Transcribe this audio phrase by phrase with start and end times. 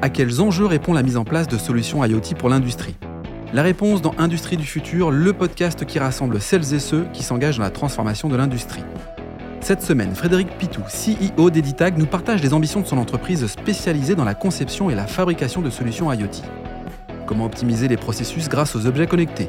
[0.00, 2.94] À quels enjeux répond la mise en place de solutions IoT pour l'industrie
[3.52, 7.58] La réponse dans Industrie du futur, le podcast qui rassemble celles et ceux qui s'engagent
[7.58, 8.84] dans la transformation de l'industrie.
[9.60, 14.24] Cette semaine, Frédéric Pitou, CEO d'Editag, nous partage les ambitions de son entreprise spécialisée dans
[14.24, 16.42] la conception et la fabrication de solutions IoT.
[17.26, 19.48] Comment optimiser les processus grâce aux objets connectés?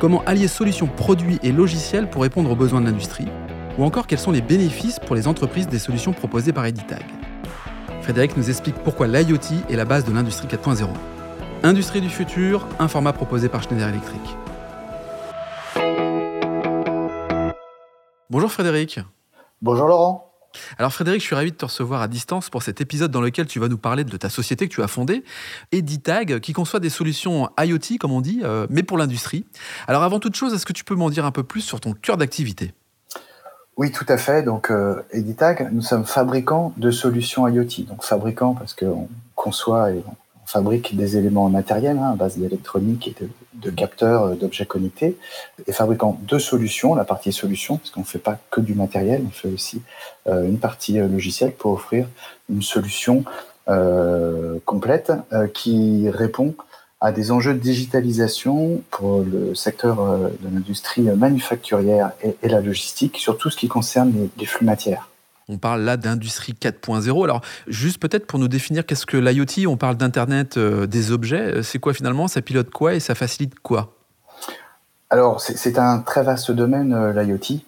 [0.00, 3.28] Comment allier solutions produits et logiciels pour répondre aux besoins de l'industrie?
[3.76, 7.04] Ou encore quels sont les bénéfices pour les entreprises des solutions proposées par Editag?
[8.02, 10.88] Frédéric nous explique pourquoi l'IoT est la base de l'industrie 4.0.
[11.62, 14.20] Industrie du futur, un format proposé par Schneider Electric.
[18.30, 19.00] Bonjour Frédéric.
[19.60, 20.32] Bonjour Laurent.
[20.78, 23.46] Alors Frédéric, je suis ravi de te recevoir à distance pour cet épisode dans lequel
[23.46, 25.22] tu vas nous parler de ta société que tu as fondée,
[25.70, 29.44] Editag, qui conçoit des solutions IoT, comme on dit, euh, mais pour l'industrie.
[29.86, 31.92] Alors avant toute chose, est-ce que tu peux m'en dire un peu plus sur ton
[31.92, 32.72] cœur d'activité?
[33.80, 34.42] Oui, tout à fait.
[34.42, 37.86] Donc, euh, Editag, nous sommes fabricants de solutions IoT.
[37.88, 43.08] Donc, fabricants parce qu'on conçoit et on fabrique des éléments matériels hein, à base d'électronique
[43.08, 43.14] et
[43.54, 45.16] de, capteurs, euh, d'objets connectés.
[45.66, 49.22] Et fabricants de solutions, la partie solution, parce qu'on ne fait pas que du matériel,
[49.26, 49.80] on fait aussi
[50.26, 52.06] euh, une partie logicielle pour offrir
[52.50, 53.24] une solution
[54.64, 55.12] complète
[55.54, 56.56] qui répond
[57.00, 63.16] à des enjeux de digitalisation pour le secteur euh, de l'industrie manufacturière et, la logistique,
[63.18, 65.08] sur tout ce qui concerne les, flux matières.
[65.48, 67.24] On parle là d'industrie 4.0.
[67.24, 71.62] Alors, juste peut-être pour nous définir qu'est-ce que l'IoT, on parle d'Internet euh, des objets.
[71.62, 73.94] C'est quoi finalement Ça pilote quoi et ça facilite quoi?
[75.12, 77.62] Alors, c'est un très vaste domaine, euh, l'IoT.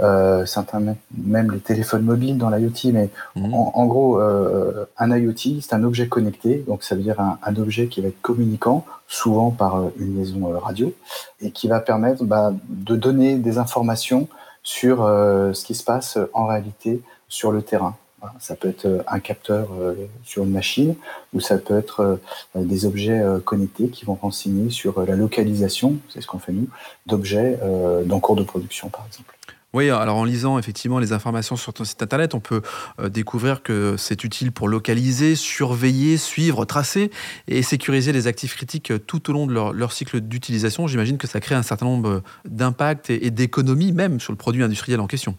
[0.00, 0.80] Euh, certains
[1.16, 3.54] même les téléphones mobiles dans l'IoT, mais mhm.
[3.54, 7.88] en, gros, euh, un IoT, c'est un objet connecté, donc ça veut dire un, objet
[7.88, 10.94] qui va être communicant, souvent par euh, une liaison radio,
[11.40, 14.28] et qui va permettre bah, de donner des informations
[14.62, 17.96] sur ce qui se passe en réalité sur le terrain.
[18.40, 20.96] Ça peut être euh, un capteur euh, sur une machine
[21.32, 22.16] ou ça peut être euh,
[22.56, 26.68] des objets connectés qui vont renseigner sur la localisation, c'est ce qu'on fait nous,
[27.06, 27.58] d'objets
[28.06, 29.36] dans cours de production par exemple.
[29.74, 32.62] Oui, alors en lisant effectivement les informations sur ton site internet, on peut
[33.10, 37.10] découvrir que c'est utile pour localiser, surveiller, suivre, tracer
[37.48, 40.86] et sécuriser les actifs critiques tout au long de leur, cycle d'utilisation.
[40.86, 45.00] J'imagine que ça crée un certain nombre d'impacts et d'économies même sur le produit industriel
[45.00, 45.36] en question.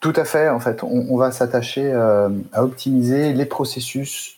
[0.00, 0.48] Tout à fait.
[0.48, 4.35] En fait, on, va s'attacher euh, à optimiser les processus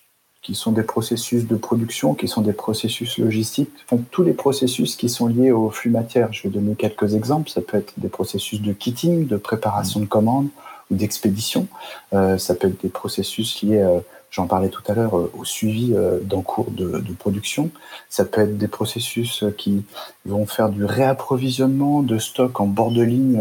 [0.48, 4.96] qui sont des processus de production, qui sont des processus logistiques, donc tous les processus
[4.96, 6.32] qui sont liés au flux matière.
[6.32, 7.50] Je vais donner quelques exemples.
[7.50, 10.48] Ça peut être des processus de kitting, de préparation de commandes
[10.90, 11.66] ou d'expédition.
[12.14, 14.00] Euh, ça peut être des processus liés, euh,
[14.30, 17.68] j'en parlais tout à l'heure, au suivi d'en cours de, production.
[18.08, 19.84] Ça peut être des processus qui
[20.24, 23.38] vont faire du réapprovisionnement de stock en bord de ligne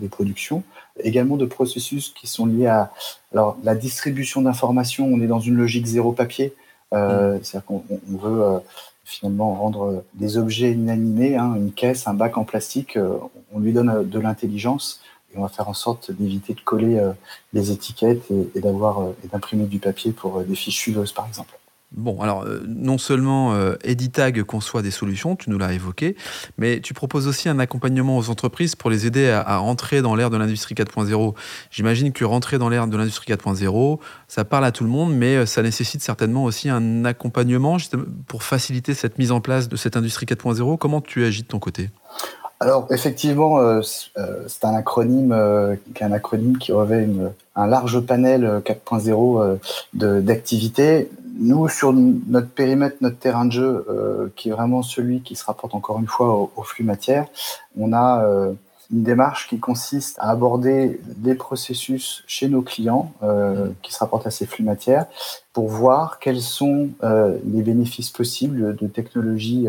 [0.00, 0.62] des productions
[1.00, 2.90] également de processus qui sont liés à
[3.32, 5.06] alors, la distribution d'informations.
[5.06, 6.54] On est dans une logique zéro papier,
[6.94, 7.40] euh, mm.
[7.42, 8.58] c'est-à-dire qu'on veut euh,
[9.04, 13.18] finalement rendre des objets inanimés, hein, une caisse, un bac en plastique, euh,
[13.52, 15.00] on lui donne de l'intelligence
[15.32, 17.00] et on va faire en sorte d'éviter de coller
[17.52, 21.58] les étiquettes et, et d'avoir et d'imprimer du papier pour des fiches suiveuses, par exemple.
[21.92, 26.16] Bon, alors euh, non seulement euh, Editag conçoit des solutions, tu nous l'as évoqué,
[26.58, 30.28] mais tu proposes aussi un accompagnement aux entreprises pour les aider à, rentrer dans l'ère
[30.28, 31.34] de l'industrie 4.0.
[31.70, 35.36] J'imagine que rentrer dans l'ère de l'industrie 4.0, ça parle à tout le monde, mais
[35.36, 37.76] euh, ça nécessite certainement aussi un accompagnement
[38.26, 40.78] pour faciliter cette mise en place de cette industrie 4.0.
[40.78, 41.90] Comment tu agis de ton côté?
[42.58, 47.06] Alors effectivement, c'est un acronyme, un acronyme qui revêt
[47.56, 49.58] un large panel 4.0
[49.94, 51.10] d'activités.
[51.38, 55.74] Nous, sur notre périmètre, notre terrain de jeu, qui est vraiment celui qui se rapporte
[55.74, 57.26] encore une fois au, flux matière,
[57.78, 58.24] on a
[58.92, 63.26] une démarche qui consiste à aborder les processus chez nos clients mmh.
[63.82, 65.06] qui se rapportent à ces flux matières
[65.52, 69.66] pour voir quels sont les bénéfices possibles de technologies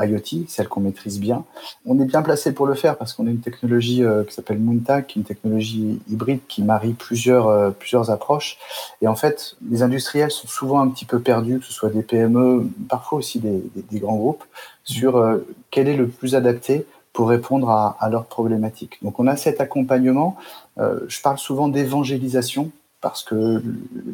[0.00, 1.44] IoT, celle qu'on maîtrise bien.
[1.86, 4.58] On est bien placé pour le faire parce qu'on a une technologie euh, qui s'appelle
[4.58, 8.58] Moontac, une technologie hybride qui marie plusieurs, euh, plusieurs approches.
[9.02, 12.02] Et en fait, les industriels sont souvent un petit peu perdus, que ce soit des
[12.02, 14.44] PME, parfois aussi des, des, grands groupes,
[14.84, 18.98] sur euh, quel est le plus adapté pour répondre à, à leurs problématiques.
[19.02, 20.36] Donc on a cet accompagnement.
[20.76, 22.72] je parle souvent d'évangélisation
[23.04, 23.62] parce que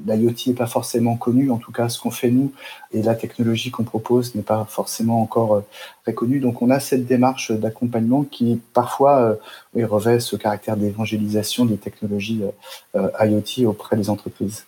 [0.04, 2.52] l'IoT n'est pas forcément connu, en tout cas ce qu'on fait nous,
[2.90, 5.64] et la technologie qu'on propose n'est pas forcément encore euh,
[6.02, 6.40] très connue.
[6.40, 9.38] Donc on a cette démarche d'accompagnement qui parfois
[9.76, 12.42] euh, revêt ce caractère d'évangélisation des technologies
[12.96, 14.64] euh, IoT auprès des entreprises.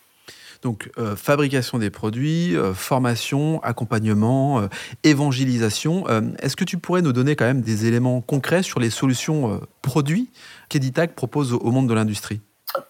[0.63, 4.69] Donc, fabrication des produits, formation, accompagnement,
[5.03, 6.05] évangélisation.
[6.39, 10.31] Est-ce que tu pourrais nous donner quand même des éléments concrets sur les solutions produits
[10.69, 12.43] qu'Editag propose au monde de l'industrie?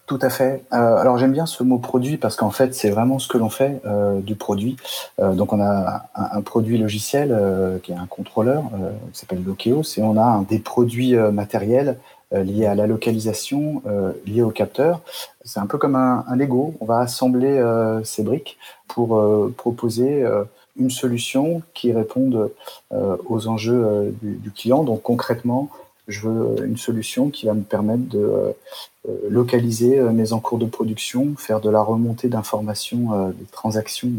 [0.07, 0.65] Tout à fait.
[0.73, 3.51] Euh, alors j'aime bien ce mot produit parce qu'en fait c'est vraiment ce que l'on
[3.51, 4.77] fait euh, du produit.
[5.21, 7.37] Euh, donc on a un, produit logiciel
[7.83, 8.65] qui est un contrôleur
[9.13, 11.99] qui s'appelle Lokeos et on a des produits matériels
[12.33, 13.83] liés à la localisation,
[14.27, 15.01] liés au capteur.
[15.45, 16.75] C'est un peu comme un, Lego.
[16.81, 17.63] On va assembler
[18.05, 18.59] ces briques
[18.89, 19.23] pour
[19.57, 20.25] proposer
[20.79, 22.51] une solution qui réponde
[22.91, 24.83] aux enjeux du, du, client.
[24.83, 25.69] Donc concrètement,
[26.09, 28.55] je veux une solution qui va me permettre de
[29.09, 34.11] euh, localiser euh, mes encours de production, faire de la remontée d'informations, euh, des transactions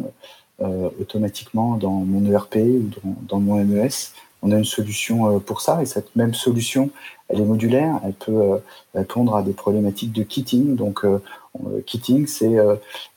[1.02, 2.90] automatiquement dans mon ERP ou
[3.28, 3.90] dans, mon MES.
[4.44, 6.90] On a une solution pour ça et cette même solution,
[7.30, 8.60] elle est modulaire, elle peut
[8.94, 10.76] répondre à des problématiques de kitting.
[10.76, 11.06] Donc,
[11.86, 12.58] kitting, c'est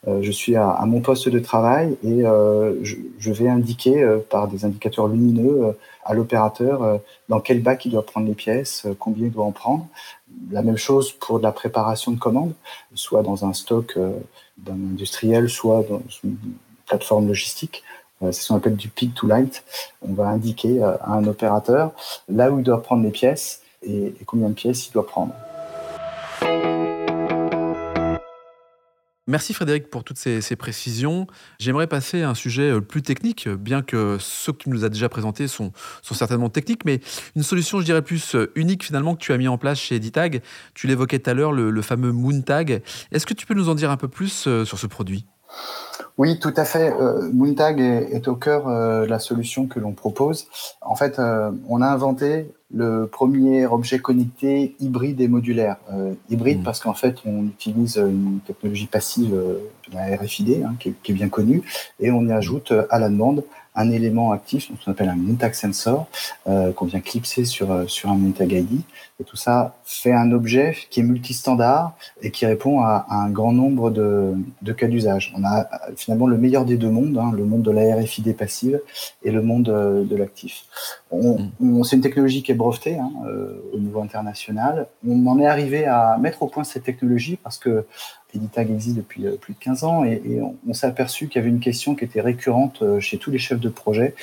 [0.07, 5.75] je suis à, mon poste de travail et je, vais indiquer par des indicateurs lumineux
[6.07, 6.97] à l'opérateur euh,
[7.29, 9.85] dans quel bac il doit prendre les pièces, euh, combien il doit en prendre.
[10.49, 12.53] La même chose pour de la préparation de commandes,
[12.95, 14.13] soit dans un stock euh,
[14.57, 16.37] d'un industriel, soit dans une
[16.85, 17.83] plateforme logistique.
[18.21, 19.63] C'est ce qu'on appelle du pick to light.
[20.01, 21.91] On va indiquer à un opérateur
[22.27, 25.33] là où il doit prendre les pièces et combien de pièces il doit prendre.
[29.29, 31.27] Merci Frédéric pour toutes ces, précisions.
[31.59, 34.89] J'aimerais passer à un sujet euh, plus technique, bien que ceux que tu nous as
[34.89, 37.01] déjà présentés sont, certainement techniques, mais
[37.35, 39.95] une solution, je dirais, plus euh, unique finalement que tu as mis en place chez
[39.95, 40.41] Editag.
[40.73, 42.81] Tu l'évoquais tout à l'heure, le, fameux Moontag.
[43.11, 45.25] Est-ce que tu peux nous en dire un peu plus euh, sur ce produit?
[46.17, 46.93] Oui, tout à fait.
[47.31, 50.47] Moontag est, au cœur de la solution que l'on propose.
[50.81, 51.21] En fait,
[51.69, 55.77] on a inventé le premier objet connecté hybride et modulaire.
[55.91, 56.63] Euh, hybride mmh.
[56.63, 59.59] parce qu'en fait, on utilise une technologie passive, euh,
[59.93, 61.63] la RFID, hein, qui, est, qui, est, bien connue,
[61.99, 63.43] et on y ajoute euh, à la demande
[63.77, 66.07] un élément actif, donc on appelle un Moontag Sensor,
[66.47, 68.81] euh, qu'on vient clipser sur, euh, un Moontag ID.
[69.19, 73.53] Et tout ça fait un objet qui est multistandard et qui répond à, un grand
[73.53, 74.35] nombre de,
[74.73, 75.33] cas d'usage.
[75.35, 78.79] On a finalement le meilleur des deux mondes, hein, le monde de la RFID passive
[79.23, 80.65] et le monde de, de l'actif.
[81.11, 81.83] Mm.
[81.83, 84.87] C'est une technologie qui est brevetée hein, euh, au niveau international.
[85.07, 87.85] On en est arrivé à mettre au point cette technologie parce que
[88.33, 91.49] Editag existe depuis euh, plus de 15 ans et, on, s'est aperçu qu'il y avait
[91.49, 94.15] une question qui était récurrente euh, chez tous les chefs de projet.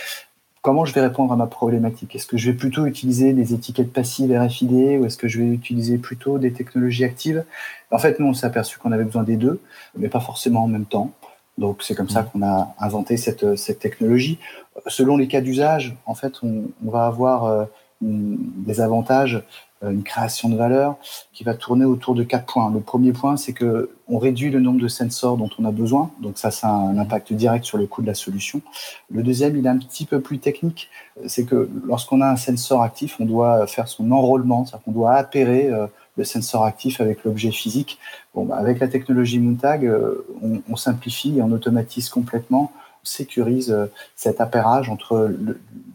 [0.62, 2.16] Comment je vais répondre à ma problématique?
[2.16, 5.48] Est-ce que je vais plutôt utiliser des étiquettes passives RFID ou est-ce que je vais
[5.48, 7.44] utiliser plutôt des technologies actives?
[7.90, 9.60] En fait, nous, on s'est aperçu qu'on avait besoin des deux,
[9.94, 11.12] mais pas forcément en même temps.
[11.58, 12.26] Donc, c'est comme ça mmh.
[12.32, 14.38] qu'on a inventé cette, cette technologie.
[14.86, 17.64] Selon les cas d'usage, en fait, on, on va avoir euh,
[18.00, 19.42] des avantages
[19.84, 20.96] euh, une création de valeur
[21.32, 22.70] qui va tourner autour de quatre points.
[22.70, 26.10] Le premier point, c'est que on réduit le nombre de sensors dont on a besoin,
[26.20, 28.60] donc ça, ça a un impact direct sur le coût de la solution.
[29.10, 30.90] Le deuxième, il est un petit peu plus technique,
[31.26, 35.14] c'est que lorsqu'on a un sensor actif, on doit faire son enrôlement, c'est-à-dire qu'on doit
[35.14, 35.86] appairer euh,
[36.16, 37.98] le sensor actif avec l'objet physique.
[38.34, 40.26] Bon, bah, avec la technologie Moontag, euh,
[40.68, 42.72] on, simplifie et on automatise complètement
[43.02, 43.76] sécurise
[44.16, 45.30] cet appairage entre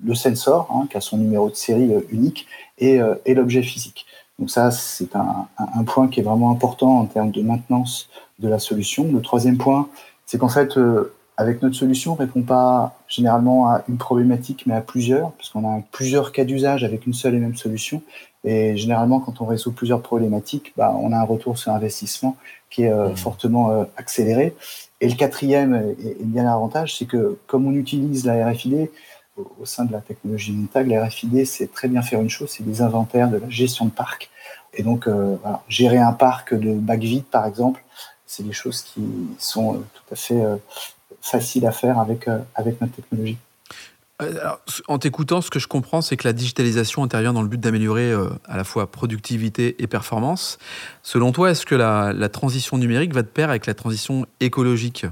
[0.03, 2.45] le, sensor, hein, qui a son numéro de série unique,
[2.81, 4.05] euh, et, l'objet physique.
[4.37, 8.57] Donc ça, c'est un, point qui est vraiment important en termes de maintenance de la
[8.57, 9.11] solution.
[9.11, 9.89] Le troisième point,
[10.25, 14.73] c'est qu'en fait, euh, avec notre solution, on répond pas généralement à une problématique, mais
[14.73, 18.01] à plusieurs, puisqu'on a plusieurs cas d'usage avec une seule et même solution.
[18.43, 22.35] Et généralement, quand on résout plusieurs problématiques, bah, on a un retour sur investissement
[22.69, 23.15] qui est euh, mmh.
[23.15, 24.53] fortement accéléré.
[24.99, 28.89] Et le quatrième, et, bien l'avantage, c'est que comme on utilise la RFID,
[29.37, 32.65] au, sein de la technologie Montag, la RFID sait très bien faire une chose, c'est
[32.65, 34.29] des inventaires de la gestion de parc.
[34.73, 35.37] Et donc, euh,
[35.69, 37.81] gérer un parc de bacs vides, par exemple,
[38.25, 39.01] c'est des choses qui
[39.37, 40.41] sont euh, tout à fait
[41.23, 43.37] euh, faciles à faire avec, avec notre technologie.
[44.87, 48.13] en t'écoutant, ce que je comprends, c'est que la digitalisation intervient dans le but d'améliorer
[48.45, 50.57] à la fois productivité et performance.
[51.03, 55.05] Selon toi, est-ce que la, transition numérique va de pair avec la transition écologique?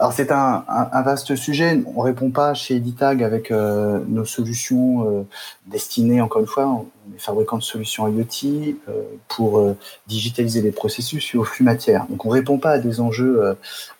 [0.00, 1.82] Alors c'est un, un, vaste sujet.
[1.96, 5.22] On répond pas chez Editag avec euh, nos solutions euh,
[5.66, 6.86] destinées, encore une fois, on
[7.16, 9.74] est fabricant de solutions IoT euh, pour
[10.06, 12.06] digitaliser les processus et aux flux matières.
[12.10, 13.56] Donc on répond pas à des enjeux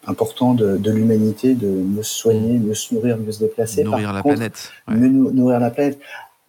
[0.07, 3.83] importants de, de l'humanité, de mieux se soigner, mieux se nourrir, mieux se déplacer.
[3.83, 4.71] Nourrir la planète.
[4.87, 5.99] nourrir la planète.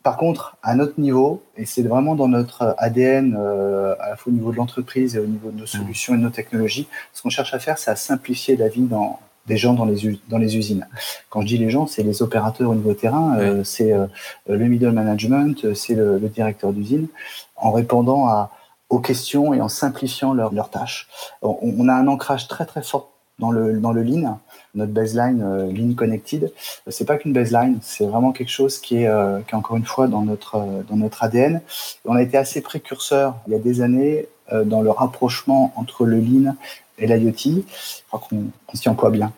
[0.03, 4.35] Par contre, à notre niveau, et c'est vraiment dans notre ADN, à la fois au
[4.35, 5.67] niveau de l'entreprise et au niveau de nos mmh.
[5.67, 8.83] solutions et de nos technologies, ce qu'on cherche à faire, c'est à simplifier la vie
[8.83, 10.87] dans, des gens dans les, dans les usines.
[11.29, 14.05] Quand je dis les gens, c'est les opérateurs au niveau terrain, euh, c'est euh,
[14.47, 17.07] le middle management, c'est le, directeur d'usine,
[17.55, 18.51] en répondant à,
[18.89, 21.07] aux questions et en simplifiant leurs tâches.
[21.41, 24.39] On, a un ancrage très très fort dans le, dans le lean,
[24.75, 26.51] notre baseline euh, lean connected.
[26.87, 29.09] C'est pas qu'une baseline, c'est vraiment quelque chose qui est,
[29.47, 31.61] qui est encore une fois dans notre, dans notre ADN.
[32.05, 34.27] on a été assez précurseur il y a des années
[34.65, 36.55] dans le rapprochement entre le lean
[36.97, 37.33] et l'IoT.
[37.43, 37.61] Je
[38.07, 39.31] crois qu'on s'y emploie bien.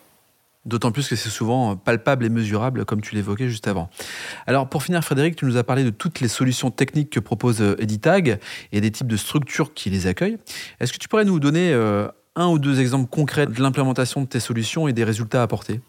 [0.64, 3.90] D'autant plus que c'est souvent palpable et mesurable, comme tu l'évoquais juste avant.
[4.46, 7.62] Alors, pour finir, Frédéric, tu nous as parlé de toutes les solutions techniques que propose
[7.80, 8.40] Editag
[8.72, 10.38] et des types de structures qui les accueillent.
[10.80, 11.74] Est-ce que tu pourrais nous donner
[12.36, 15.82] un ou deux exemples concrets de l'implémentation de tes solutions et des résultats apportés?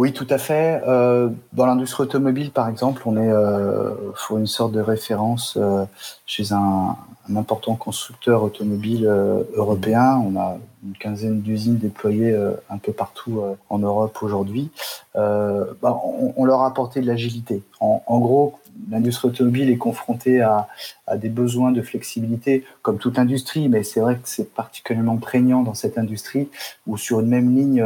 [0.00, 0.80] Oui, tout à fait.
[0.88, 5.84] Euh, dans l'industrie automobile, par exemple, on est euh, faut une sorte de référence euh,
[6.24, 6.96] chez un,
[7.36, 10.22] important constructeur automobile euh, européen.
[10.26, 12.34] On a une quinzaine d'usines déployées
[12.70, 14.70] un peu partout en Europe aujourd'hui.
[15.14, 16.00] Bah,
[16.36, 17.62] on, leur a apporté de l'agilité.
[17.80, 18.54] En, gros,
[18.90, 20.68] l'industrie automobile est confrontée à,
[21.06, 25.62] à, des besoins de flexibilité, comme toute industrie, mais c'est vrai que c'est particulièrement prégnant
[25.62, 26.48] dans cette industrie
[26.86, 27.84] où sur une même ligne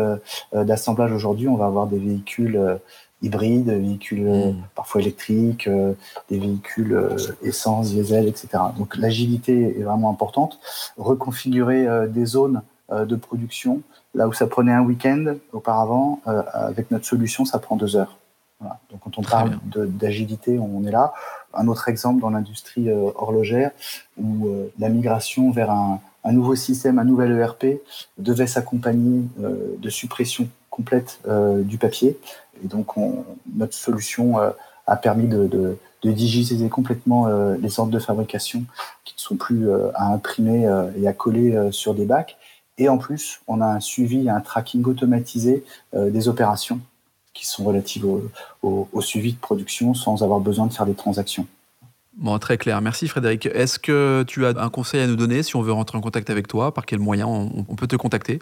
[0.52, 2.76] d'assemblage aujourd'hui, on va avoir des véhicules euh,
[3.22, 4.62] hybrides, des véhicules euh, mmh.
[4.74, 5.68] parfois électriques,
[6.30, 6.98] des véhicules
[7.42, 8.48] essence, diesel, etc.
[8.78, 10.58] Donc l'agilité est vraiment importante.
[10.96, 13.80] Reconfigurer des zones de production,
[14.14, 18.18] là où ça prenait un week-end auparavant, avec notre solution, ça prend deux heures.
[18.90, 21.12] Donc quand on parle d'agilité, on est là.
[21.54, 23.70] Un autre exemple dans l'industrie euh, horlogère,
[24.16, 26.00] où euh, la migration vers un,
[26.32, 27.80] nouveau système, un nouvel ERP,
[28.18, 31.20] devait s'accompagner euh, de suppression complète
[31.62, 32.18] du papier.
[32.64, 32.92] Et donc
[33.54, 34.36] notre solution
[34.86, 38.64] a permis de, de, digitiser complètement les ordres de fabrication
[39.04, 42.36] qui ne sont plus à imprimer et à coller sur des bacs.
[42.76, 45.64] Et en plus, on a un suivi, un tracking automatisé
[45.94, 46.80] des opérations
[47.34, 48.06] qui sont relatives
[48.62, 51.46] au, suivi de production sans avoir besoin de faire des transactions.
[52.16, 52.80] Bon, très clair.
[52.80, 53.46] Merci Frédéric.
[53.46, 56.30] Est-ce que tu as un conseil à nous donner si on veut rentrer en contact
[56.30, 56.72] avec toi?
[56.72, 58.38] Par quel moyen on, peut te contacter?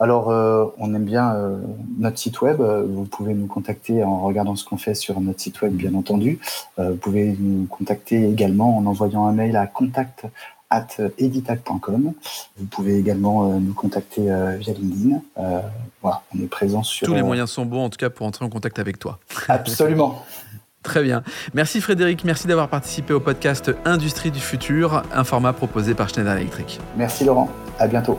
[0.00, 1.58] Alors, euh, on aime bien euh,
[1.98, 2.60] notre site web.
[2.60, 6.38] Vous pouvez nous contacter en regardant ce qu'on fait sur notre site web, bien entendu.
[6.78, 10.24] Euh, vous pouvez nous contacter également en envoyant un mail à contact
[10.70, 10.86] at
[11.18, 12.12] editac.com.
[12.56, 15.20] Vous pouvez également euh, nous contacter euh, via LinkedIn.
[15.38, 15.60] Euh,
[16.02, 17.06] voilà, on est présent sur...
[17.06, 19.18] Tous les moyens sont bons, en tout cas, pour entrer en contact avec toi.
[19.48, 20.24] Absolument.
[20.82, 21.22] Très bien.
[21.54, 26.36] Merci Frédéric, merci d'avoir participé au podcast Industrie du futur, un format proposé par Schneider
[26.36, 26.80] Electric.
[26.96, 27.50] Merci Laurent,
[27.80, 28.18] à bientôt.